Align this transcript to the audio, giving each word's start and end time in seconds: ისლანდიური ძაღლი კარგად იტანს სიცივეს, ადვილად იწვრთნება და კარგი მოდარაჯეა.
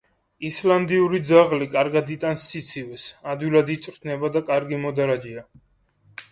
ისლანდიური 0.47 1.19
ძაღლი 1.31 1.67
კარგად 1.75 2.09
იტანს 2.17 2.47
სიცივეს, 2.53 3.07
ადვილად 3.35 3.73
იწვრთნება 3.77 4.35
და 4.39 4.45
კარგი 4.51 4.85
მოდარაჯეა. 4.89 5.49